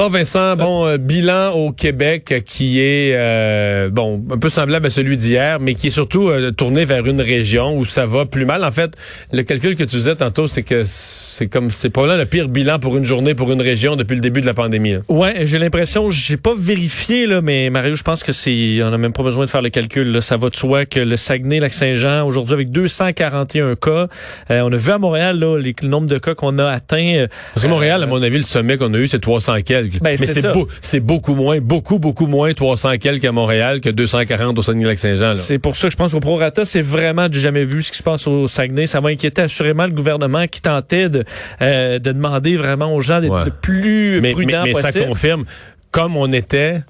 Oh 0.00 0.08
Vincent, 0.08 0.54
bon 0.54 0.86
euh, 0.86 0.96
bilan 0.96 1.50
au 1.54 1.72
Québec 1.72 2.44
qui 2.46 2.78
est 2.78 3.16
euh, 3.16 3.90
bon 3.90 4.22
un 4.30 4.38
peu 4.38 4.48
semblable 4.48 4.86
à 4.86 4.90
celui 4.90 5.16
d'hier, 5.16 5.58
mais 5.58 5.74
qui 5.74 5.88
est 5.88 5.90
surtout 5.90 6.28
euh, 6.28 6.52
tourné 6.52 6.84
vers 6.84 7.04
une 7.04 7.20
région 7.20 7.76
où 7.76 7.84
ça 7.84 8.06
va 8.06 8.24
plus 8.24 8.44
mal. 8.44 8.62
En 8.62 8.70
fait, 8.70 8.92
le 9.32 9.42
calcul 9.42 9.74
que 9.74 9.82
tu 9.82 9.96
faisais 9.96 10.14
tantôt, 10.14 10.46
c'est 10.46 10.62
que 10.62 10.84
c'est 10.84 11.48
comme 11.48 11.70
c'est 11.70 11.90
probablement 11.90 12.20
le 12.20 12.26
pire 12.26 12.48
bilan 12.48 12.78
pour 12.78 12.96
une 12.96 13.04
journée 13.04 13.34
pour 13.34 13.50
une 13.50 13.60
région 13.60 13.96
depuis 13.96 14.14
le 14.14 14.20
début 14.20 14.40
de 14.40 14.46
la 14.46 14.54
pandémie. 14.54 14.92
Là. 14.92 15.00
Ouais, 15.08 15.46
j'ai 15.46 15.58
l'impression, 15.58 16.10
j'ai 16.10 16.36
pas 16.36 16.54
vérifié 16.56 17.26
là, 17.26 17.40
mais 17.40 17.68
Mario, 17.68 17.96
je 17.96 18.04
pense 18.04 18.22
que 18.22 18.30
c'est, 18.30 18.80
on 18.84 18.92
a 18.92 18.98
même 18.98 19.12
pas 19.12 19.24
besoin 19.24 19.46
de 19.46 19.50
faire 19.50 19.62
le 19.62 19.70
calcul. 19.70 20.12
Là. 20.12 20.20
Ça 20.20 20.36
va 20.36 20.48
de 20.48 20.54
soi 20.54 20.86
que 20.86 21.00
le 21.00 21.16
Saguenay, 21.16 21.58
Lac 21.58 21.72
Saint-Jean, 21.72 22.24
aujourd'hui 22.24 22.54
avec 22.54 22.70
241 22.70 23.74
cas, 23.74 24.06
on 24.48 24.72
a 24.72 24.76
vu 24.76 24.92
à 24.92 24.98
Montréal 24.98 25.40
là, 25.40 25.58
les, 25.58 25.74
le 25.82 25.88
nombre 25.88 26.06
de 26.06 26.18
cas 26.18 26.36
qu'on 26.36 26.56
a 26.58 26.68
atteint. 26.68 27.26
Parce 27.52 27.66
que 27.66 27.70
Montréal, 27.70 28.00
à 28.00 28.06
mon 28.06 28.22
avis, 28.22 28.36
le 28.36 28.42
sommet 28.42 28.76
qu'on 28.76 28.94
a 28.94 28.98
eu, 28.98 29.08
c'est 29.08 29.18
300 29.18 29.62
quelques. 29.62 29.87
Ben, 30.00 30.16
mais 30.20 30.26
c'est 30.26 30.42
c'est 30.80 31.00
beaucoup 31.00 31.34
moins, 31.34 31.60
beaucoup, 31.60 31.98
beaucoup 31.98 32.26
moins 32.26 32.52
300 32.52 32.98
quelques 32.98 33.24
à 33.24 33.32
Montréal 33.32 33.80
que 33.80 33.88
240 33.88 34.58
au 34.58 34.62
Saguenay-Lac-Saint-Jean. 34.62 35.34
C'est 35.34 35.58
pour 35.58 35.76
ça 35.76 35.88
que 35.88 35.92
je 35.92 35.96
pense 35.96 36.12
qu'au 36.12 36.20
prorata, 36.20 36.64
c'est 36.64 36.80
vraiment 36.80 37.28
du 37.28 37.40
jamais 37.40 37.64
vu 37.64 37.82
ce 37.82 37.90
qui 37.90 37.98
se 37.98 38.02
passe 38.02 38.26
au 38.26 38.46
Saguenay. 38.48 38.86
Ça 38.86 39.00
va 39.00 39.10
inquiéter 39.10 39.42
assurément 39.42 39.84
le 39.84 39.92
gouvernement 39.92 40.46
qui 40.46 40.60
tentait 40.60 41.08
de, 41.08 41.24
euh, 41.62 41.98
de 41.98 42.12
demander 42.12 42.56
vraiment 42.56 42.94
aux 42.94 43.00
gens 43.00 43.20
d'être 43.20 43.44
le 43.44 43.50
plus 43.50 44.20
mais, 44.20 44.32
prudents 44.32 44.64
mais, 44.64 44.72
mais 44.74 44.80
ça 44.80 44.92
confirme, 44.92 45.44
comme 45.90 46.16
on 46.16 46.32
était 46.32 46.80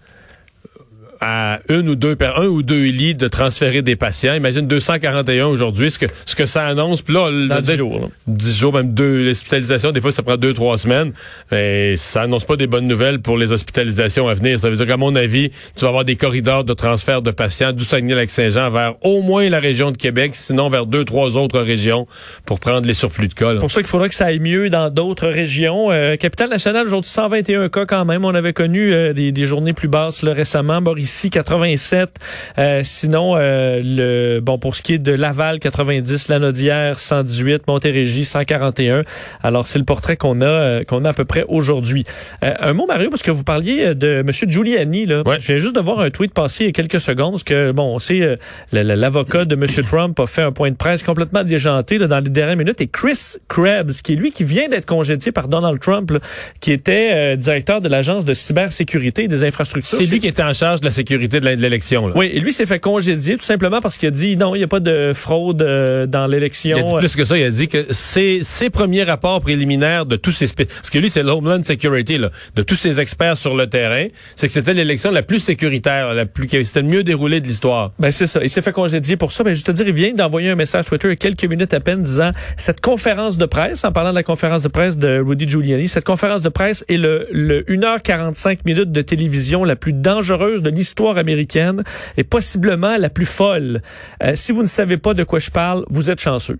à 1.20 1.60
une 1.68 1.88
ou 1.88 1.95
deux 1.95 2.16
un 2.20 2.46
ou 2.46 2.62
deux 2.62 2.84
lits 2.84 3.14
de 3.14 3.28
transférer 3.28 3.82
des 3.82 3.96
patients. 3.96 4.34
Imagine 4.34 4.66
241 4.66 5.46
aujourd'hui, 5.46 5.91
ce 5.91 5.98
que 5.98 6.06
ce 6.27 6.34
que 6.34 6.46
ça 6.46 6.66
annonce. 6.66 7.02
Puis 7.02 7.14
là, 7.14 7.30
Dans 7.48 7.60
10 7.60 7.77
jours. 7.77 8.10
10 8.27 8.58
jours, 8.58 8.72
même 8.72 8.92
deux 8.92 9.28
hospitalisations. 9.30 9.92
Des 9.92 10.00
fois, 10.00 10.12
ça 10.12 10.22
prend 10.22 10.36
deux, 10.36 10.54
trois 10.54 10.78
semaines. 10.78 11.12
Mais 11.50 11.96
ça 11.96 12.22
annonce 12.22 12.44
pas 12.44 12.56
des 12.56 12.66
bonnes 12.66 12.86
nouvelles 12.86 13.20
pour 13.20 13.36
les 13.36 13.52
hospitalisations 13.52 14.28
à 14.28 14.34
venir. 14.34 14.60
Ça 14.60 14.70
veut 14.70 14.77
dire 14.77 14.86
qu'à 14.86 14.96
mon 14.96 15.14
avis, 15.16 15.50
tu 15.77 15.82
vas 15.82 15.88
avoir 15.88 16.05
des 16.05 16.16
corridors 16.16 16.64
de 16.64 16.75
transfert 16.75 17.22
de 17.22 17.30
patients 17.30 17.72
du 17.72 17.84
Saguenay-Lac-Saint-Jean 17.84 18.70
vers 18.70 18.94
au 19.03 19.22
moins 19.22 19.48
la 19.48 19.60
région 19.60 19.91
de 19.91 19.97
Québec, 19.97 20.32
sinon 20.34 20.69
vers 20.69 20.86
deux, 20.86 21.05
trois 21.05 21.36
autres 21.36 21.60
régions 21.60 22.06
pour 22.44 22.60
prendre 22.60 22.86
les 22.86 22.94
surplus 22.94 23.28
de 23.28 23.34
cas. 23.34 23.53
C'est 23.53 23.58
pour 23.58 23.70
ça 23.70 23.80
qu'il 23.80 23.88
faudra 23.88 24.08
que 24.08 24.14
ça 24.14 24.27
aille 24.27 24.41
mieux 24.41 24.70
dans 24.70 24.91
d'autres 24.91 25.28
régions. 25.28 25.91
Euh, 25.91 26.16
Capitale 26.16 26.50
nationale, 26.50 26.86
aujourd'hui, 26.86 27.10
121 27.10 27.69
cas 27.69 27.86
quand 27.86 28.05
même. 28.05 28.25
On 28.25 28.34
avait 28.34 28.53
connu 28.53 28.92
euh, 28.92 29.12
des, 29.12 29.32
des, 29.32 29.44
journées 29.44 29.72
plus 29.72 29.88
basses 29.88 30.22
là, 30.22 30.32
récemment. 30.32 30.80
Boris 30.82 31.08
ici 31.09 31.31
87. 31.31 32.11
Euh, 32.59 32.83
sinon, 32.84 33.34
euh, 33.37 33.81
le 33.83 34.41
bon 34.41 34.59
pour 34.59 34.77
ce 34.77 34.83
qui 34.83 34.95
est 34.95 34.98
de 34.98 35.12
Laval 35.12 35.59
90, 35.59 36.28
Lanaudière 36.28 36.98
118, 36.98 37.67
Montérégie 37.67 38.25
141. 38.25 39.03
Alors 39.42 39.67
c'est 39.67 39.78
le 39.78 39.84
portrait 39.84 40.17
qu'on 40.17 40.41
a 40.42 40.47
euh, 40.47 40.84
qu'on 40.84 41.05
a 41.05 41.11
à 41.11 41.12
peu 41.12 41.25
près 41.25 41.45
aujourd'hui. 41.48 42.05
Euh, 42.45 42.55
un 42.61 42.73
mot 42.75 42.87
Mario 42.87 43.09
parce 43.11 43.23
que 43.23 43.31
vous 43.31 43.45
parliez 43.45 43.95
de 43.95 44.23
Monsieur 44.25 44.47
Giuliani 44.48 45.06
là. 45.06 45.23
Ouais. 45.27 45.39
Je 45.41 45.47
viens 45.47 45.59
juste 45.59 45.75
de 45.75 45.81
voir 45.81 46.00
un 46.00 46.11
tweet 46.11 46.34
passer 46.34 46.65
il 46.65 46.67
y 46.67 46.70
a 46.70 46.73
quelques 46.73 47.00
secondes 47.00 47.33
parce 47.33 47.45
que 47.45 47.72
bon, 47.72 47.95
on 47.95 47.98
sait 47.98 48.20
euh, 48.20 48.37
l'avocat 48.72 49.45
de 49.45 49.56
Monsieur 49.56 49.83
Trump 49.83 50.19
a 50.20 50.27
fait 50.27 50.43
un 50.43 50.53
point 50.53 50.70
de 50.70 50.77
presse 50.77 51.03
complètement 51.03 51.43
déjanté 51.43 51.98
là, 51.98 52.06
dans 52.06 52.20
les 52.20 52.31
dernières 52.31 52.56
minutes 52.56 52.81
et 52.81 52.87
Chris 52.87 53.37
Krebs 53.48 54.03
qui 54.03 54.12
est 54.12 54.17
lui 54.17 54.31
qui 54.31 54.45
vient 54.45 54.69
d'être 54.69 54.87
congédié 54.87 55.33
par 55.33 55.48
Donald 55.48 55.81
Trump 55.81 56.11
là, 56.11 56.19
qui 56.61 56.72
était 56.72 57.11
euh, 57.12 57.37
directeur 57.37 57.81
de 57.81 57.89
l'agence 57.89 58.25
de 58.25 58.34
cybersécurité 58.34 59.25
et 59.25 59.28
des 59.28 59.45
infrastructures. 59.45 59.98
C'est 59.98 60.06
lui 60.06 60.20
qui 60.20 60.27
était 60.27 60.43
en 60.43 60.53
charge 60.53 60.81
de 60.81 60.84
la 60.84 60.93
sécurité 60.98 61.38
de 61.41 61.46
l'élection. 61.46 62.10
Oui, 62.16 62.30
et 62.32 62.41
lui 62.41 62.52
s'est 62.52 62.66
fait 62.66 62.80
congédier 62.80 63.36
tout 63.36 63.44
simplement 63.44 63.80
parce 63.80 63.98
qu'il 63.98 64.08
a 64.08 64.10
dit 64.10 64.36
non, 64.36 64.54
il 64.54 64.58
n'y 64.58 64.64
a 64.64 64.68
pas 64.68 64.80
de 64.80 65.12
fraude 65.14 65.62
euh, 65.62 66.06
dans 66.06 66.27
l'élection. 66.27 66.77
Il 66.77 66.80
a 66.80 66.86
dit 66.86 66.94
plus 66.98 67.14
que 67.14 67.24
ça, 67.24 67.38
il 67.38 67.44
a 67.44 67.50
dit 67.50 67.68
que 67.68 67.86
ses, 67.92 68.41
ses 68.42 68.68
premiers 68.68 69.04
rapports 69.04 69.41
préliminaires 69.41 70.06
de 70.06 70.16
tous 70.16 70.32
ces... 70.32 70.48
Parce 70.52 70.91
que 70.91 70.98
lui, 70.98 71.08
c'est 71.08 71.22
l'Homeland 71.22 71.62
Security, 71.62 72.19
là, 72.19 72.30
de 72.56 72.62
tous 72.62 72.74
ces 72.74 72.98
experts 73.00 73.36
sur 73.36 73.54
le 73.54 73.69
terrain, 73.69 74.06
c'est 74.34 74.48
que 74.48 74.54
c'était 74.54 74.74
l'élection 74.74 75.12
la 75.12 75.22
plus 75.22 75.38
sécuritaire, 75.38 76.14
la 76.14 76.26
plus 76.26 76.48
c'était 76.48 76.82
le 76.82 76.88
mieux 76.88 77.04
déroulé 77.04 77.41
de 77.41 77.46
l'histoire. 77.46 77.92
Ben 77.98 78.10
c'est 78.10 78.26
ça, 78.26 78.41
il 78.42 78.50
s'est 78.50 78.62
fait 78.62 78.72
congédier 78.72 79.16
pour 79.16 79.30
ça. 79.30 79.44
Ben 79.44 79.54
je 79.54 79.62
te 79.62 79.70
dire, 79.70 79.86
il 79.86 79.94
vient 79.94 80.12
d'envoyer 80.12 80.50
un 80.50 80.56
message 80.56 80.87
Twitter 80.87 81.08
il 81.08 81.10
y 81.10 81.12
a 81.12 81.16
quelques 81.16 81.44
minutes 81.44 81.75
à 81.75 81.81
peine 81.81 82.03
disant 82.03 82.32
cette 82.56 82.81
conférence 82.81 83.38
de 83.38 83.47
presse, 83.47 83.84
en 83.84 83.92
parlant 83.92 84.10
de 84.10 84.16
la 84.16 84.22
conférence 84.25 84.62
de 84.62 84.69
presse 84.69 84.98
de 84.98 85.22
Rudy 85.25 85.48
Giuliani, 85.48 85.87
cette 85.87 86.04
conférence 86.04 86.42
de 86.42 86.48
presse 86.48 86.84
est 86.88 86.97
le, 86.97 87.28
le 87.31 87.62
1h45 87.62 88.60
minutes 88.64 88.91
de 88.91 89.03
télévision 89.03 89.62
la 89.62 89.76
plus 89.76 89.92
dangereuse 89.92 90.62
de 90.62 90.70
l'histoire 90.70 90.88
américaine 91.19 91.82
et 92.16 92.25
possiblement 92.25 92.97
la 92.97 93.10
plus 93.10 93.26
folle. 93.26 93.82
Euh, 94.22 94.32
si 94.34 94.53
vous 94.53 94.62
ne 94.62 94.69
savez 94.69 94.97
pas 94.97 95.15
de 95.15 95.25
quoi 95.25 95.38
je 95.38 95.50
parle, 95.50 95.84
vous 95.88 96.10
êtes 96.10 96.21
chanceux. 96.21 96.59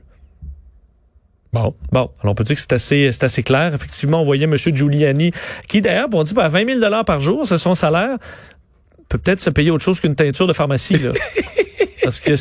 Bon. 1.53 1.75
Bon, 1.93 2.11
alors 2.21 2.33
on 2.33 2.35
peut 2.35 2.45
dire 2.45 2.57
que 2.57 2.61
c'est 2.61 2.73
assez, 2.73 3.11
c'est 3.13 3.25
assez 3.25 3.43
clair. 3.43 3.75
Effectivement, 3.75 4.21
on 4.21 4.25
voyait 4.25 4.45
M. 4.45 4.57
Giuliani, 4.57 5.31
qui 5.67 5.81
d'ailleurs, 5.81 6.09
on 6.13 6.23
dit, 6.23 6.35
à 6.37 6.49
20 6.49 6.81
000 6.81 7.05
par 7.05 7.21
jour, 7.21 7.47
c'est 7.47 7.59
son 7.59 7.75
salaire, 7.75 8.19
peut 9.09 9.19
peut-être 9.19 9.41
se 9.41 9.51
payer 9.51 9.71
autre 9.71 9.85
chose 9.85 10.01
qu'une 10.01 10.15
teinture 10.15 10.47
de 10.47 10.53
pharmacie. 10.53 10.99
Là. 10.99 11.13
Parce 12.03 12.21
que, 12.21 12.35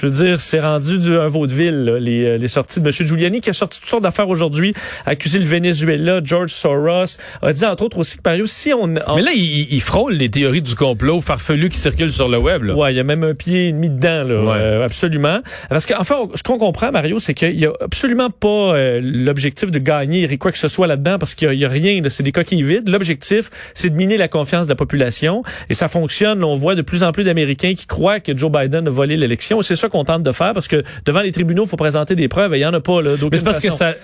je 0.00 0.06
veux 0.06 0.12
dire, 0.12 0.40
c'est 0.40 0.60
rendu 0.60 0.98
du, 0.98 1.16
un 1.16 1.26
vaudeville, 1.26 1.84
là, 1.84 1.98
les, 1.98 2.38
les 2.38 2.48
sorties 2.48 2.80
de 2.80 2.86
M. 2.86 2.92
Giuliani, 2.92 3.40
qui 3.40 3.50
a 3.50 3.52
sorti 3.52 3.80
toutes 3.80 3.88
sortes 3.88 4.02
d'affaires 4.02 4.28
aujourd'hui, 4.28 4.74
accusé 5.06 5.38
le 5.38 5.44
Venezuela, 5.44 6.20
George 6.22 6.50
Soros, 6.50 7.16
a 7.42 7.52
dit 7.52 7.64
entre 7.64 7.84
autres 7.84 7.98
aussi 7.98 8.16
que 8.16 8.22
Mario, 8.24 8.46
si 8.46 8.72
on... 8.72 8.84
on... 8.84 9.16
Mais 9.16 9.22
là, 9.22 9.32
il, 9.34 9.72
il, 9.72 9.80
frôle 9.80 10.14
les 10.14 10.30
théories 10.30 10.62
du 10.62 10.74
complot 10.74 11.20
farfelu 11.20 11.68
qui 11.70 11.78
circulent 11.78 12.12
sur 12.12 12.28
le 12.28 12.38
web. 12.38 12.62
Là. 12.62 12.74
Ouais, 12.74 12.92
il 12.92 12.96
y 12.96 13.00
a 13.00 13.04
même 13.04 13.24
un 13.24 13.34
pied 13.34 13.68
et 13.68 13.72
demi 13.72 13.90
dedans, 13.90 14.24
là, 14.24 14.42
ouais. 14.42 14.56
euh, 14.58 14.84
absolument. 14.84 15.40
Parce 15.68 15.86
qu'enfin, 15.86 16.16
enfin, 16.16 16.32
ce 16.34 16.42
qu'on 16.42 16.58
comprend, 16.58 16.92
Mario, 16.92 17.18
c'est 17.18 17.34
qu'il 17.34 17.58
y 17.58 17.66
a 17.66 17.72
absolument 17.80 18.30
pas 18.30 18.76
euh, 18.76 19.00
l'objectif 19.02 19.70
de 19.70 19.78
gagner 19.78 20.28
quoi 20.38 20.52
que 20.52 20.58
ce 20.58 20.68
soit 20.68 20.86
là-dedans, 20.86 21.18
parce 21.18 21.34
qu'il 21.34 21.52
y, 21.52 21.58
y, 21.58 21.64
a 21.64 21.68
rien, 21.68 22.00
c'est 22.08 22.22
des 22.22 22.32
coquilles 22.32 22.62
vides. 22.62 22.88
L'objectif, 22.88 23.50
c'est 23.74 23.90
de 23.90 23.96
miner 23.96 24.16
la 24.16 24.28
confiance 24.28 24.66
de 24.66 24.72
la 24.72 24.76
population, 24.76 25.42
et 25.68 25.74
ça 25.74 25.88
fonctionne. 25.88 26.44
On 26.44 26.54
voit 26.54 26.74
de 26.74 26.82
plus 26.82 27.02
en 27.02 27.12
plus 27.12 27.24
d'Américains 27.24 27.74
qui 27.74 27.86
croient 27.86 28.20
que 28.20 28.36
Joe 28.36 28.50
Biden 28.50 28.86
a 28.86 28.90
volé 28.90 29.16
l'élection. 29.16 29.60
C'est 29.62 29.76
ça 29.76 29.87
qu'on 29.88 30.04
tente 30.04 30.22
de 30.22 30.32
faire, 30.32 30.52
parce 30.52 30.68
que 30.68 30.82
devant 31.04 31.20
les 31.20 31.32
tribunaux, 31.32 31.64
il 31.64 31.68
faut 31.68 31.76
présenter 31.76 32.14
des 32.14 32.28
preuves, 32.28 32.54
et 32.54 32.58
il 32.58 32.62
y 32.62 32.66
en 32.66 32.74
a 32.74 32.80
pas 32.80 33.02
là. 33.02 33.10
Mais 33.30 33.38
c'est 33.38 33.44
parce 33.44 33.56
façon. 33.56 33.68
que 33.68 33.74
ça. 33.74 33.94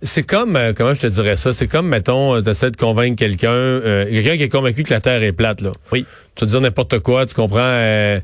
C'est 0.00 0.22
comme, 0.22 0.54
euh, 0.54 0.72
comment 0.76 0.94
je 0.94 1.00
te 1.00 1.06
dirais 1.08 1.36
ça, 1.36 1.52
c'est 1.52 1.66
comme, 1.66 1.88
mettons, 1.88 2.40
tu 2.40 2.48
essaies 2.48 2.70
de 2.70 2.76
convaincre 2.76 3.16
quelqu'un, 3.16 3.50
euh, 3.50 4.04
quelqu'un 4.08 4.36
qui 4.36 4.44
est 4.44 4.48
convaincu 4.48 4.84
que 4.84 4.94
la 4.94 5.00
Terre 5.00 5.22
est 5.24 5.32
plate, 5.32 5.60
là. 5.60 5.72
Oui. 5.90 6.06
Tu 6.36 6.44
vas 6.44 6.50
dire 6.52 6.60
n'importe 6.60 7.00
quoi, 7.00 7.26
tu 7.26 7.34
comprends, 7.34 7.58
euh, 7.58 8.20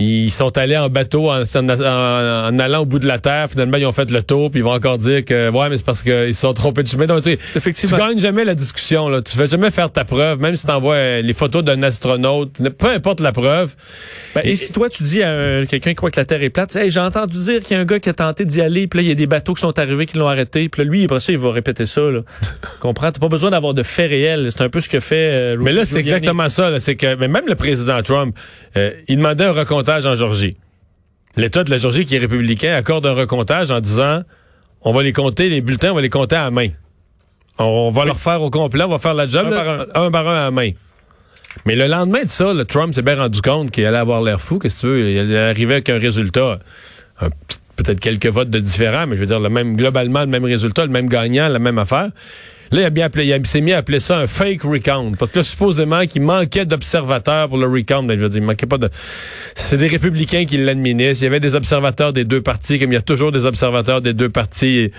ils 0.00 0.30
sont 0.30 0.56
allés 0.56 0.76
en 0.76 0.88
bateau 0.88 1.30
en, 1.30 1.42
en, 1.42 1.68
en, 1.68 2.58
allant 2.58 2.82
au 2.82 2.86
bout 2.86 2.98
de 2.98 3.06
la 3.06 3.18
terre. 3.18 3.48
Finalement, 3.50 3.76
ils 3.78 3.86
ont 3.86 3.92
fait 3.92 4.10
le 4.10 4.22
tour, 4.22 4.50
puis 4.50 4.60
ils 4.60 4.62
vont 4.62 4.74
encore 4.74 4.98
dire 4.98 5.24
que 5.24 5.50
ouais, 5.50 5.68
mais 5.68 5.76
c'est 5.76 5.86
parce 5.86 6.02
qu'ils 6.02 6.34
se 6.34 6.40
sont 6.40 6.54
trompés 6.54 6.82
de 6.82 6.88
chemin. 6.88 7.06
Donc, 7.06 7.22
tu, 7.22 7.30
Effectivement. 7.30 7.96
tu 7.96 8.02
gagnes 8.02 8.20
jamais 8.20 8.44
la 8.44 8.54
discussion. 8.54 9.08
Là. 9.08 9.22
Tu 9.22 9.36
fais 9.36 9.48
jamais 9.48 9.70
faire 9.70 9.90
ta 9.90 10.04
preuve, 10.04 10.40
même 10.40 10.56
si 10.56 10.66
tu 10.66 10.72
envoies 10.72 11.20
les 11.20 11.32
photos 11.32 11.64
d'un 11.64 11.82
astronaute. 11.82 12.52
Peu 12.78 12.88
importe 12.88 13.20
la 13.20 13.32
preuve. 13.32 13.74
Ben, 14.34 14.42
et, 14.44 14.50
et, 14.50 14.56
si 14.56 14.72
toi, 14.72 14.88
tu 14.88 15.02
dis 15.02 15.22
à 15.22 15.66
quelqu'un 15.66 15.90
qui 15.90 15.96
croit 15.96 16.10
que 16.10 16.20
la 16.20 16.26
Terre 16.26 16.42
est 16.42 16.50
plate, 16.50 16.74
hey, 16.76 16.90
j'ai 16.90 17.00
entendu 17.00 17.36
dire 17.36 17.62
qu'il 17.62 17.76
y 17.76 17.78
a 17.78 17.82
un 17.82 17.84
gars 17.84 17.98
qui 17.98 18.08
a 18.08 18.14
tenté 18.14 18.44
d'y 18.44 18.60
aller, 18.60 18.86
puis 18.86 18.98
là, 18.98 19.02
il 19.02 19.08
y 19.08 19.12
a 19.12 19.16
des 19.16 19.26
bateaux 19.26 19.54
qui 19.54 19.60
sont 19.60 19.78
arrivés 19.78 20.06
qui 20.06 20.16
l'ont 20.16 20.28
arrêté, 20.28 20.68
puis 20.68 20.84
là, 20.84 20.90
lui, 20.90 21.04
après 21.04 21.20
ça, 21.20 21.32
il 21.32 21.38
va 21.38 21.50
répéter 21.52 21.86
ça. 21.86 22.02
Là. 22.02 22.20
comprends? 22.80 23.10
T'as 23.10 23.20
pas 23.20 23.28
besoin 23.28 23.50
d'avoir 23.50 23.74
de 23.74 23.82
faits 23.82 24.10
réels. 24.10 24.48
C'est 24.50 24.62
un 24.62 24.68
peu 24.68 24.80
ce 24.80 24.88
que 24.88 25.00
fait. 25.00 25.30
Euh, 25.32 25.56
mais 25.58 25.72
là, 25.72 25.84
c'est 25.84 25.98
exactement 25.98 26.48
ça. 26.48 26.78
C'est 26.78 26.96
que 26.96 27.16
mais 27.16 27.28
même 27.28 27.46
le 27.46 27.54
président 27.54 28.00
Trump, 28.02 28.36
euh, 28.76 28.92
il 29.08 29.16
demandait 29.16 29.44
un 29.44 29.52
recomptage 29.88 30.06
en 30.06 30.14
Georgie. 30.14 30.56
L'État 31.36 31.64
de 31.64 31.70
la 31.70 31.78
Georgie, 31.78 32.04
qui 32.04 32.16
est 32.16 32.18
républicain, 32.18 32.74
accorde 32.74 33.06
un 33.06 33.14
recomptage 33.14 33.70
en 33.70 33.80
disant 33.80 34.22
on 34.82 34.92
va 34.92 35.02
les 35.02 35.12
compter, 35.12 35.48
les 35.48 35.60
bulletins, 35.60 35.92
on 35.92 35.94
va 35.94 36.00
les 36.00 36.10
compter 36.10 36.36
à 36.36 36.44
la 36.44 36.50
main. 36.50 36.68
On 37.58 37.90
va 37.90 38.02
oui. 38.02 38.06
leur 38.08 38.18
faire 38.18 38.40
au 38.42 38.50
complet, 38.50 38.84
on 38.84 38.88
va 38.88 38.98
faire 38.98 39.14
la 39.14 39.26
job 39.26 39.46
un, 39.46 39.50
là, 39.50 39.56
par 39.56 39.68
un. 39.68 40.06
un, 40.06 40.10
par 40.10 40.28
un 40.28 40.46
à 40.46 40.50
main. 40.50 40.70
Mais 41.64 41.74
le 41.74 41.86
lendemain 41.86 42.22
de 42.22 42.28
ça, 42.28 42.52
le 42.52 42.64
Trump 42.64 42.94
s'est 42.94 43.02
bien 43.02 43.16
rendu 43.16 43.40
compte 43.42 43.70
qu'il 43.70 43.84
allait 43.84 43.98
avoir 43.98 44.22
l'air 44.22 44.40
fou, 44.40 44.58
qu'est-ce 44.58 44.76
que 44.76 44.80
tu 44.80 44.86
veux, 44.86 45.10
il 45.10 45.36
arriver 45.36 45.74
avec 45.74 45.88
un 45.88 45.98
résultat, 45.98 46.60
peut-être 47.76 48.00
quelques 48.00 48.26
votes 48.26 48.50
de 48.50 48.60
différents, 48.60 49.06
mais 49.06 49.16
je 49.16 49.20
veux 49.20 49.26
dire, 49.26 49.40
le 49.40 49.48
même, 49.48 49.76
globalement, 49.76 50.20
le 50.20 50.26
même 50.26 50.44
résultat, 50.44 50.84
le 50.84 50.92
même 50.92 51.08
gagnant, 51.08 51.48
la 51.48 51.58
même 51.58 51.78
affaire. 51.78 52.10
Là, 52.70 52.80
il 52.80 52.84
a 52.84 52.90
bien 52.90 53.06
appelé, 53.06 53.26
il 53.26 53.46
s'est 53.46 53.60
mis 53.60 53.72
à 53.72 53.78
appeler 53.78 54.00
ça 54.00 54.18
un 54.18 54.26
fake 54.26 54.62
recount. 54.62 55.12
Parce 55.18 55.30
que 55.30 55.38
là, 55.38 55.44
supposément 55.44 56.06
qu'il 56.06 56.22
manquait 56.22 56.66
d'observateurs 56.66 57.48
pour 57.48 57.58
le 57.58 57.66
recount. 57.66 58.02
Ben, 58.02 58.18
je 58.18 58.24
veux 58.24 58.28
dire, 58.28 58.42
il 58.42 58.46
manquait 58.46 58.66
pas 58.66 58.78
de, 58.78 58.90
c'est 59.54 59.78
des 59.78 59.88
républicains 59.88 60.44
qui 60.44 60.58
l'administrent. 60.58 61.22
Il 61.22 61.24
y 61.24 61.28
avait 61.28 61.40
des 61.40 61.54
observateurs 61.54 62.12
des 62.12 62.24
deux 62.24 62.42
partis, 62.42 62.78
comme 62.78 62.90
il 62.92 62.94
y 62.94 62.98
a 62.98 63.02
toujours 63.02 63.32
des 63.32 63.46
observateurs 63.46 64.00
des 64.00 64.14
deux 64.14 64.28
partis. 64.28 64.90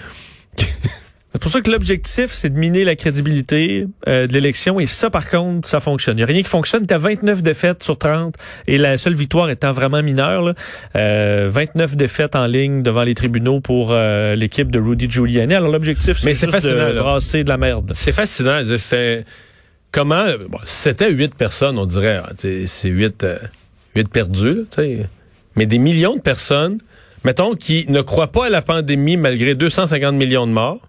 C'est 1.32 1.40
pour 1.40 1.52
ça 1.52 1.62
que 1.62 1.70
l'objectif, 1.70 2.32
c'est 2.32 2.50
de 2.50 2.58
miner 2.58 2.84
la 2.84 2.96
crédibilité 2.96 3.86
euh, 4.08 4.26
de 4.26 4.34
l'élection. 4.34 4.80
Et 4.80 4.88
ça, 4.88 5.12
par 5.12 5.30
contre, 5.30 5.68
ça 5.68 5.80
fonctionne. 5.80 6.18
Il 6.18 6.22
n'y 6.22 6.24
a 6.24 6.26
rien 6.26 6.42
qui 6.42 6.50
fonctionne. 6.50 6.88
Tu 6.88 6.94
as 6.94 6.98
29 6.98 7.44
défaites 7.44 7.84
sur 7.84 8.00
30 8.00 8.34
et 8.66 8.80
la 8.80 8.98
seule 8.98 9.14
victoire 9.14 9.52
étant 9.52 9.72
vraiment 9.72 10.02
mineure. 10.02 10.42
Là. 10.42 10.54
Euh, 10.96 11.48
29 11.52 11.96
défaites 11.96 12.36
en 12.36 12.48
ligne 12.48 12.82
devant 12.82 13.04
les 13.04 13.14
tribunaux 13.14 13.60
pour 13.60 13.90
euh, 13.92 14.36
l'équipe 14.36 14.72
de 14.72 14.80
Rudy 14.80 15.10
Giuliani. 15.10 15.54
Alors 15.54 15.70
l'objectif, 15.72 16.18
c'est 16.18 16.34
juste 16.34 16.50
fascinant, 16.50 16.90
de 16.90 17.00
brasser 17.00 17.44
de 17.44 17.50
la 17.50 17.58
merde. 17.58 17.92
C'est 17.94 18.12
fascinant. 18.12 18.62
C'est 18.80 19.24
comment... 19.92 20.26
Bon, 20.50 20.60
c'était 20.64 21.12
huit 21.12 21.36
personnes, 21.36 21.78
on 21.78 21.86
dirait. 21.86 22.24
C'est 22.66 22.90
huit, 22.90 23.24
euh, 23.24 23.38
huit 23.96 24.10
perdus. 24.10 24.66
Là, 24.78 24.86
mais 25.56 25.68
des 25.68 25.78
millions 25.78 26.16
de 26.16 26.22
personnes, 26.22 26.80
mettons, 27.24 27.54
qui 27.54 27.86
ne 27.88 28.02
croient 28.02 28.32
pas 28.32 28.48
à 28.48 28.50
la 28.50 28.64
pandémie 28.64 29.18
malgré 29.18 29.54
250 29.54 30.16
millions 30.16 30.48
de 30.48 30.54
morts 30.54 30.89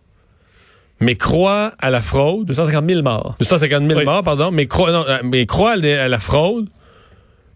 mais 1.00 1.16
croit 1.16 1.72
à 1.80 1.90
la 1.90 2.00
fraude. 2.02 2.46
250 2.46 2.88
000 2.88 3.02
morts. 3.02 3.36
250 3.38 3.82
000 3.86 3.98
Oui. 3.98 4.04
morts, 4.04 4.22
pardon, 4.22 4.50
mais 4.50 4.66
croit, 4.66 4.92
non, 4.92 5.04
euh, 5.08 5.18
mais 5.24 5.46
croit 5.46 5.72
à 5.72 6.08
la- 6.08 6.18
fraude, 6.20 6.68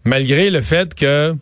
malgré 0.03 0.49
le 0.49 0.61
fait 0.61 0.93
que 0.95 1.35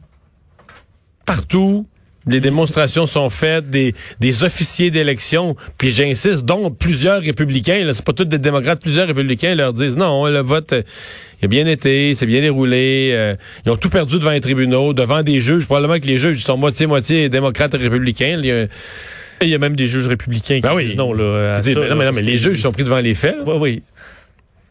partout, 1.25 1.87
les 2.25 2.39
démonstrations 2.39 3.05
sont 3.05 3.29
faites, 3.29 3.69
des, 3.69 3.93
des 4.21 4.43
officiers 4.45 4.91
d'élection, 4.91 5.57
puis 5.77 5.89
j'insiste, 5.91 6.45
dont 6.45 6.71
plusieurs 6.71 7.21
républicains, 7.21 7.85
c'est 7.91 8.05
pas 8.05 8.13
tous 8.13 8.23
des 8.25 8.37
démocrates, 8.37 8.81
plusieurs 8.81 9.07
républicains 9.07 9.55
leur 9.55 9.73
disent 9.73 9.97
non, 9.97 10.25
le 10.27 10.39
vote 10.39 10.71
euh, 10.73 10.83
il 11.41 11.45
a 11.45 11.47
bien 11.49 11.67
été, 11.67 12.13
c'est 12.13 12.25
bien 12.25 12.39
déroulé, 12.39 13.09
euh, 13.13 13.35
ils 13.65 13.71
ont 13.71 13.75
tout 13.75 13.89
perdu 13.89 14.19
devant 14.19 14.31
les 14.31 14.39
tribunaux, 14.39 14.93
devant 14.93 15.21
des 15.23 15.41
juges, 15.41 15.65
probablement 15.65 15.99
que 15.99 16.07
les 16.07 16.17
juges 16.17 16.41
sont 16.43 16.55
moitié-moitié 16.57 17.27
démocrates 17.27 17.73
et 17.73 17.77
républicains. 17.77 18.35
Il 18.39 18.45
y 18.45 18.51
a- 18.51 18.67
Et 19.43 19.47
il 19.47 19.51
y 19.51 19.55
a 19.55 19.59
même 19.59 19.75
des 19.75 19.87
juges 19.87 20.07
républicains 20.07 20.55
qui 20.55 20.61
Ben 20.61 20.73
oui. 20.73 20.85
disent 20.85 20.95
non. 20.95 21.13
Là, 21.13 21.55
à 21.55 21.61
dis, 21.61 21.73
ça, 21.73 21.79
ben 21.81 21.89
non, 21.89 21.95
mais, 21.97 22.05
non, 22.05 22.11
mais 22.13 22.21
les 22.21 22.37
juges 22.37 22.61
sont 22.61 22.71
pris 22.71 22.83
devant 22.83 22.99
les 22.99 23.13
faits. 23.13 23.35
là. 23.37 23.43
Oui, 23.45 23.57
oui. 23.59 23.83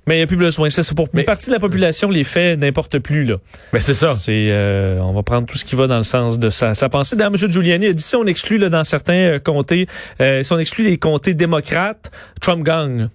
Mais 0.08 0.14
il 0.14 0.16
n'y 0.16 0.22
a 0.24 0.26
plus 0.26 0.36
besoin. 0.36 0.68
C'est 0.68 0.94
pour 0.96 1.08
une 1.14 1.22
partie 1.24 1.46
de 1.46 1.52
la 1.52 1.60
population, 1.60 2.10
les 2.10 2.24
faits 2.24 2.58
n'importent 2.58 2.98
plus. 2.98 3.22
Là. 3.24 3.36
Mais 3.72 3.80
c'est 3.80 3.94
ça. 3.94 4.14
C'est, 4.16 4.48
euh, 4.50 4.98
on 4.98 5.12
va 5.12 5.22
prendre 5.22 5.46
tout 5.46 5.56
ce 5.56 5.64
qui 5.64 5.76
va 5.76 5.86
dans 5.86 5.98
le 5.98 6.02
sens 6.02 6.40
de 6.40 6.48
sa, 6.48 6.74
sa 6.74 6.88
pensée. 6.88 7.14
D'ailleurs, 7.14 7.32
M. 7.40 7.50
Giuliani 7.52 7.86
a 7.86 7.92
dit 7.92 8.02
si 8.02 8.16
on 8.16 8.24
exclut 8.24 8.58
là, 8.58 8.68
dans 8.68 8.82
certains 8.82 9.12
euh, 9.14 9.38
comtés, 9.38 9.86
euh, 10.20 10.42
si 10.42 10.52
on 10.52 10.58
exclut 10.58 10.84
les 10.84 10.96
comtés 10.98 11.34
démocrates, 11.34 12.10
Trump 12.40 12.64
gagne. 12.64 13.08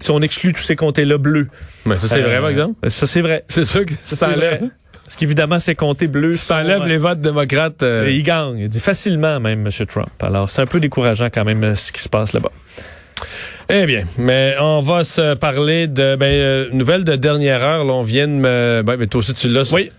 Si 0.00 0.10
on 0.10 0.20
exclut 0.20 0.52
tous 0.54 0.62
ces 0.62 0.76
comtés-là 0.76 1.18
bleus. 1.18 1.48
Mais 1.86 1.98
ça, 1.98 2.08
c'est 2.08 2.22
Euh, 2.22 2.26
vrai, 2.26 2.40
par 2.40 2.48
exemple? 2.48 2.88
Ça, 2.90 3.06
c'est 3.06 3.20
vrai. 3.20 3.44
C'est 3.48 3.64
sûr 3.64 3.84
que 3.84 3.92
Ça, 4.00 4.16
c'est 4.16 4.26
vrai. 4.34 4.60
Parce 5.10 5.16
qu'évidemment, 5.18 5.58
ces 5.58 5.74
comtés 5.74 6.06
bleus. 6.06 6.34
Ça 6.34 6.58
enlève 6.60 6.82
euh, 6.82 6.86
les 6.86 6.96
votes 6.96 7.20
démocrates. 7.20 7.82
euh, 7.82 8.08
Il 8.12 8.22
gagne. 8.22 8.58
Il 8.58 8.68
dit 8.68 8.78
facilement, 8.78 9.40
même, 9.40 9.66
M. 9.66 9.86
Trump. 9.88 10.08
Alors, 10.20 10.48
c'est 10.50 10.62
un 10.62 10.66
peu 10.66 10.78
décourageant 10.78 11.30
quand 11.34 11.44
même 11.44 11.74
ce 11.74 11.90
qui 11.90 12.00
se 12.00 12.08
passe 12.08 12.32
là-bas. 12.32 12.52
Eh 13.72 13.86
bien, 13.86 14.02
mais 14.18 14.56
on 14.58 14.80
va 14.80 15.04
se 15.04 15.34
parler 15.34 15.86
de 15.86 16.16
ben, 16.16 16.26
euh, 16.26 16.68
nouvelle 16.72 17.04
de 17.04 17.14
dernière 17.14 17.62
heure. 17.62 17.84
Là, 17.84 17.92
on 17.92 18.02
vient 18.02 18.26
de 18.26 18.32
me. 18.32 18.82
Ben, 18.84 18.96
mais 18.96 19.06
toi 19.06 19.20
aussi, 19.20 19.32
tu 19.32 19.48
l'as. 19.48 19.72
Oui. 19.72 19.92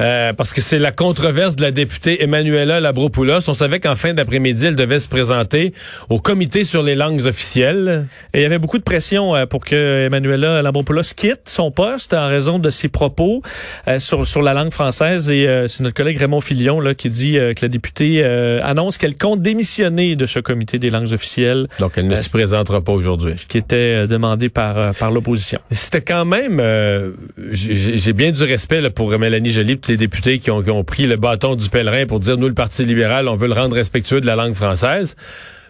Euh, 0.00 0.32
parce 0.34 0.52
que 0.52 0.60
c'est 0.60 0.78
la 0.78 0.92
controverse 0.92 1.56
de 1.56 1.62
la 1.62 1.70
députée 1.70 2.22
Emmanuela 2.22 2.80
Labropoulos. 2.80 3.48
On 3.48 3.54
savait 3.54 3.80
qu'en 3.80 3.96
fin 3.96 4.12
d'après-midi, 4.12 4.66
elle 4.66 4.76
devait 4.76 5.00
se 5.00 5.08
présenter 5.08 5.72
au 6.10 6.18
comité 6.18 6.64
sur 6.64 6.82
les 6.82 6.94
langues 6.94 7.24
officielles. 7.26 8.06
Et 8.34 8.40
il 8.40 8.42
y 8.42 8.44
avait 8.44 8.58
beaucoup 8.58 8.78
de 8.78 8.82
pression 8.82 9.34
euh, 9.34 9.46
pour 9.46 9.64
que 9.64 10.04
Emmanuela 10.04 10.60
Lambropoulos 10.62 11.14
quitte 11.16 11.48
son 11.48 11.70
poste 11.70 12.12
en 12.12 12.28
raison 12.28 12.58
de 12.58 12.68
ses 12.70 12.88
propos 12.88 13.42
euh, 13.88 13.98
sur, 14.00 14.26
sur 14.26 14.42
la 14.42 14.52
langue 14.52 14.70
française. 14.70 15.30
Et 15.30 15.46
euh, 15.48 15.66
c'est 15.66 15.82
notre 15.82 15.96
collègue 15.96 16.18
Raymond 16.18 16.40
Filion 16.40 16.78
là, 16.78 16.94
qui 16.94 17.08
dit 17.08 17.38
euh, 17.38 17.54
que 17.54 17.62
la 17.62 17.68
députée 17.68 18.20
euh, 18.22 18.60
annonce 18.62 18.98
qu'elle 18.98 19.16
compte 19.16 19.40
démissionner 19.40 20.14
de 20.14 20.26
ce 20.26 20.40
comité 20.40 20.78
des 20.78 20.90
langues 20.90 21.12
officielles, 21.12 21.68
Donc, 21.80 21.92
elle 21.96 22.08
ne 22.08 22.14
se 22.14 22.30
présentera 22.30 22.82
pas 22.82 22.92
aujourd'hui. 22.92 23.13
Ce 23.36 23.46
qui 23.46 23.58
était 23.58 23.76
euh, 23.76 24.06
demandé 24.06 24.48
par, 24.48 24.78
euh, 24.78 24.92
par 24.92 25.10
l'opposition. 25.10 25.60
C'était 25.70 26.02
quand 26.02 26.24
même, 26.24 26.60
euh, 26.60 27.12
j'ai 27.52 28.12
bien 28.12 28.32
du 28.32 28.42
respect 28.42 28.88
pour 28.90 29.16
Mélanie 29.18 29.52
Joly, 29.52 29.78
tous 29.78 29.90
les 29.90 29.96
députés 29.96 30.38
qui 30.38 30.50
ont, 30.50 30.62
qui 30.62 30.70
ont 30.70 30.84
pris 30.84 31.06
le 31.06 31.16
bâton 31.16 31.54
du 31.54 31.68
pèlerin 31.68 32.06
pour 32.06 32.20
dire 32.20 32.36
nous 32.36 32.48
le 32.48 32.54
Parti 32.54 32.84
libéral, 32.84 33.28
on 33.28 33.36
veut 33.36 33.48
le 33.48 33.54
rendre 33.54 33.76
respectueux 33.76 34.20
de 34.20 34.26
la 34.26 34.36
langue 34.36 34.54
française. 34.54 35.16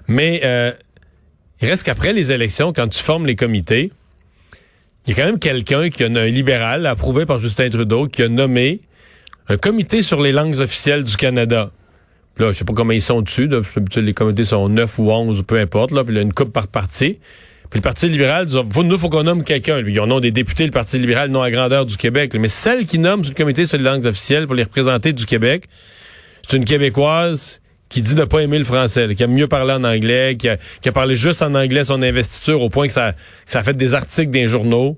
Mais 0.07 0.43
il 1.63 1.69
reste 1.69 1.85
qu'après 1.85 2.13
les 2.13 2.31
élections, 2.31 2.73
quand 2.73 2.89
tu 2.89 3.03
formes 3.03 3.27
les 3.27 3.37
comités, 3.37 3.91
il 5.07 5.11
y 5.11 5.13
a 5.13 5.23
quand 5.23 5.29
même 5.29 5.39
quelqu'un 5.39 5.89
qui 5.89 6.05
a 6.05 6.07
un 6.07 6.27
libéral 6.27 6.87
approuvé 6.87 7.27
par 7.27 7.39
Justin 7.39 7.71
Trudeau 7.71 8.07
qui 8.07 8.23
a 8.23 8.29
nommé 8.29 8.81
un 9.49 9.57
comité 9.57 10.03
sur 10.03 10.21
les 10.23 10.33
langues 10.33 10.59
officielles 10.61 11.05
du 11.05 11.17
Canada. 11.17 11.71
Là, 12.39 12.51
je 12.51 12.59
sais 12.59 12.65
pas 12.65 12.73
comment 12.73 12.93
ils 12.93 13.03
sont 13.03 13.23
dessus. 13.23 13.47
Là. 13.47 13.61
Les 13.97 14.15
comités 14.15 14.45
sont 14.45 14.69
9 14.69 14.99
ou 14.99 15.11
11, 15.11 15.45
peu 15.47 15.59
importe. 15.59 15.93
Là. 15.93 16.05
Puis 16.05 16.17
a 16.19 16.21
une 16.21 16.33
coupe 16.33 16.53
par 16.53 16.67
parti. 16.67 17.19
Puis 17.71 17.81
le 17.81 17.83
Parti 17.83 18.09
libéral 18.09 18.47
dit, 18.47 18.57
faut, 18.71 18.85
nous, 18.85 18.99
faut 18.99 19.09
qu'on 19.09 19.25
nomme 19.25 19.43
quelqu'un. 19.43 19.83
Ils 19.85 19.99
ont 20.01 20.21
des 20.21 20.31
députés, 20.31 20.65
le 20.65 20.71
Parti 20.71 20.97
libéral, 20.99 21.31
non 21.31 21.43
à 21.43 21.51
grandeur 21.51 21.87
du 21.87 21.97
Québec. 21.97 22.33
là. 22.33 22.39
Mais 22.39 22.49
celle 22.49 22.87
qui 22.87 23.01
nomme 23.01 23.25
sur 23.25 23.33
le 23.33 23.37
comité 23.37 23.67
sur 23.67 23.79
les 23.79 23.85
langues 23.85 24.07
officielles 24.07 24.47
pour 24.47 24.55
les 24.55 24.63
représenter 24.63 25.13
du 25.13 25.27
Québec, 25.27 25.65
c'est 26.49 26.57
une 26.57 26.65
Québécoise 26.65 27.61
qui 27.89 28.03
dit 28.03 28.15
ne 28.15 28.25
pas 28.25 28.41
aimer 28.41 28.59
le 28.59 28.65
français, 28.65 29.07
là, 29.07 29.15
qui 29.15 29.23
a 29.23 29.27
mieux 29.27 29.49
parlé 29.49 29.73
en 29.73 29.85
anglais, 29.85 30.37
qui 30.37 30.49
a, 30.49 30.57
qui 30.81 30.89
a 30.89 30.93
parlé 30.93 31.17
juste 31.17 31.43
en 31.43 31.55
anglais 31.55 31.85
son 31.85 32.03
investiture 32.03 32.61
au 32.61 32.69
point 32.69 32.87
que 32.87 32.93
ça, 32.93 33.13
que 33.13 33.53
ça 33.53 33.61
a 33.61 33.63
fait 33.63 33.77
des 33.77 33.95
articles 33.95 34.31
dans 34.31 34.39
les 34.39 34.49
journaux. 34.49 34.97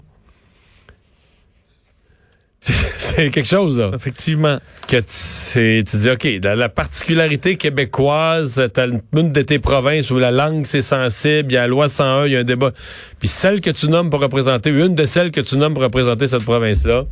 C'est 2.97 3.31
quelque 3.31 3.47
chose, 3.47 3.79
là 3.79 3.91
Effectivement. 3.95 4.59
que 4.89 4.97
tu, 4.97 5.05
c'est- 5.09 5.85
tu 5.89 5.97
dis, 5.99 6.11
OK, 6.11 6.27
la, 6.43 6.57
la 6.57 6.69
particularité 6.69 7.57
québécoise, 7.57 8.69
t'as 8.75 8.89
une, 8.89 9.01
une 9.15 9.31
de 9.33 9.43
tes 9.43 9.59
provinces 9.61 10.11
où 10.11 10.19
la 10.19 10.31
langue, 10.33 10.65
c'est 10.67 10.83
sensible, 10.83 11.53
il 11.53 11.55
y 11.55 11.57
a 11.57 11.63
la 11.63 11.67
loi 11.69 11.89
101, 11.89 12.27
il 12.27 12.33
y 12.33 12.37
a 12.37 12.41
un 12.41 12.45
débat. 12.45 12.73
Puis 13.21 13.29
celle 13.29 13.61
que 13.61 13.71
tu 13.71 13.89
nommes 13.89 14.11
pour 14.11 14.21
représenter, 14.21 14.71
une 14.71 14.95
de 14.97 15.07
celles 15.07 15.31
que 15.31 15.41
tu 15.41 15.57
nommes 15.57 15.75
pour 15.75 15.83
représenter 15.85 16.27
cette 16.27 16.45
province-là, 16.45 17.05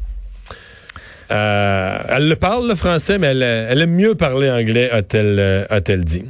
euh, 1.31 1.99
elle 2.09 2.29
le 2.29 2.37
parle, 2.37 2.69
le 2.69 2.75
français, 2.75 3.17
mais 3.19 3.29
elle, 3.29 3.43
elle 3.43 3.81
aime 3.81 3.95
mieux 3.95 4.15
parler 4.15 4.51
anglais, 4.51 4.91
a-t-elle 4.91 5.37
euh, 5.39 5.65
a-t-elle 5.71 6.05
dit. 6.05 6.25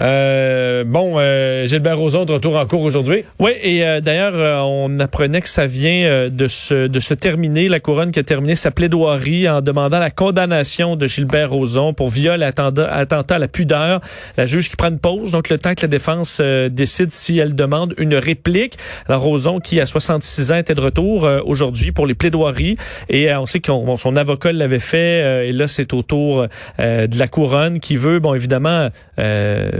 Euh, 0.00 0.84
bon, 0.84 1.14
euh, 1.16 1.66
Gilbert 1.66 1.98
Rozon 1.98 2.24
de 2.24 2.32
retour 2.32 2.56
en 2.56 2.66
cours 2.66 2.82
aujourd'hui. 2.82 3.24
Oui, 3.40 3.50
et 3.62 3.84
euh, 3.84 4.00
d'ailleurs, 4.00 4.34
euh, 4.36 4.60
on 4.60 5.00
apprenait 5.00 5.40
que 5.40 5.48
ça 5.48 5.66
vient 5.66 6.04
euh, 6.04 6.30
de, 6.30 6.46
se, 6.46 6.86
de 6.86 7.00
se 7.00 7.14
terminer, 7.14 7.68
la 7.68 7.80
couronne 7.80 8.12
qui 8.12 8.20
a 8.20 8.22
terminé 8.22 8.54
sa 8.54 8.70
plaidoirie 8.70 9.48
en 9.48 9.60
demandant 9.60 9.98
la 9.98 10.10
condamnation 10.10 10.94
de 10.94 11.08
Gilbert 11.08 11.50
Rozon 11.50 11.94
pour 11.94 12.10
viol 12.10 12.44
attentat, 12.44 12.88
attentat 12.92 13.36
à 13.36 13.38
la 13.40 13.48
pudeur. 13.48 14.00
La 14.36 14.46
juge 14.46 14.70
qui 14.70 14.76
prend 14.76 14.88
une 14.88 15.00
pause, 15.00 15.32
donc 15.32 15.48
le 15.48 15.58
temps 15.58 15.74
que 15.74 15.82
la 15.82 15.88
défense 15.88 16.40
décide 16.40 17.10
si 17.10 17.38
elle 17.38 17.56
demande 17.56 17.94
une 17.98 18.14
réplique. 18.14 18.74
Alors 19.08 19.22
Rozon, 19.22 19.58
qui 19.58 19.80
à 19.80 19.86
66 19.86 20.52
ans 20.52 20.56
était 20.56 20.74
de 20.74 20.80
retour 20.80 21.28
aujourd'hui 21.44 21.90
pour 21.90 22.06
les 22.06 22.14
plaidoiries, 22.14 22.76
et 23.08 23.32
on 23.34 23.46
sait 23.46 23.60
que 23.60 23.72
son 23.96 24.16
avocat 24.16 24.52
l'avait 24.52 24.78
fait, 24.78 25.48
et 25.48 25.52
là 25.52 25.66
c'est 25.66 25.92
au 25.92 26.02
tour 26.02 26.46
de 26.78 27.18
la 27.18 27.28
couronne 27.28 27.80
qui 27.80 27.96
veut, 27.96 28.20
bon 28.20 28.34
évidemment, 28.34 28.90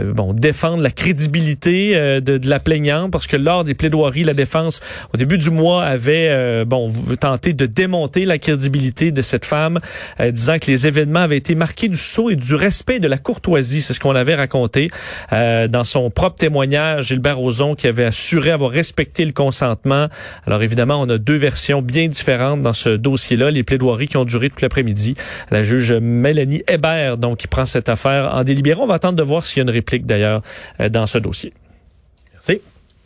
euh, 0.09 0.13
bon 0.13 0.33
défendre 0.33 0.83
la 0.83 0.91
crédibilité 0.91 1.93
euh, 1.95 2.21
de, 2.21 2.39
de 2.39 2.49
la 2.49 2.61
plaignante 2.61 3.11
parce 3.11 3.27
que 3.27 3.37
lors 3.37 3.65
des 3.65 3.75
plaidoiries, 3.75 4.25
la 4.25 4.35
défense 4.35 4.81
au 5.13 5.17
début 5.17 5.39
du 5.39 5.51
mois 5.51 5.85
avait 5.85 6.29
euh, 6.31 6.65
bon 6.65 6.93
tenté 7.21 7.53
de 7.53 7.67
démonter 7.67 8.25
la 8.25 8.39
crédibilité 8.39 9.11
de 9.13 9.23
cette 9.23 9.45
femme, 9.45 9.81
euh, 10.21 10.31
disant 10.31 10.59
que 10.59 10.71
les 10.71 10.87
événements 10.87 11.21
avaient 11.21 11.37
été 11.37 11.55
marqués 11.55 11.89
du 11.89 11.97
sceau 11.97 12.31
et 12.31 12.37
du 12.37 12.55
respect 12.55 13.01
de 13.01 13.09
la 13.09 13.19
courtoisie, 13.19 13.83
c'est 13.83 13.93
ce 13.93 14.01
qu'on 14.01 14.15
avait 14.15 14.35
raconté 14.35 14.91
euh, 15.33 15.69
dans 15.69 15.85
son 15.85 16.11
propre 16.11 16.37
témoignage. 16.37 17.09
Gilbert 17.09 17.39
Rozon 17.39 17.75
qui 17.75 17.87
avait 17.87 18.05
assuré 18.05 18.51
avoir 18.51 18.71
respecté 18.71 19.25
le 19.25 19.33
consentement. 19.33 20.09
Alors 20.47 20.63
évidemment, 20.63 21.01
on 21.01 21.09
a 21.09 21.19
deux 21.19 21.37
versions 21.37 21.83
bien 21.83 22.09
différentes 22.09 22.63
dans 22.63 22.73
ce 22.73 22.91
dossier-là, 22.91 23.51
les 23.51 23.63
plaidoiries 23.63 24.09
qui 24.09 24.17
ont 24.17 24.25
duré 24.25 24.51
tout 24.51 24.59
l'après-midi. 24.61 25.15
La 25.51 25.63
juge 25.63 25.93
Mélanie 25.93 26.63
Hébert, 26.69 27.17
donc, 27.17 27.39
qui 27.39 27.49
prend 27.49 27.67
cette 27.67 27.89
affaire 27.89 28.35
en 28.35 28.45
délibéré. 28.45 28.81
On 28.81 28.87
va 28.87 28.95
attendre 28.95 29.17
de 29.17 29.23
voir 29.23 29.45
s'il 29.45 29.59
y 29.59 29.61
a 29.61 29.65
une 29.65 29.71
réplique 29.71 29.98
d'ailleurs 30.05 30.43
euh, 30.81 30.89
dans 30.89 31.07
ce 31.07 31.19
dossier. 31.19 31.53